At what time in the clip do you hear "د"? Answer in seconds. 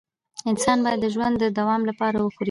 1.01-1.05, 1.39-1.45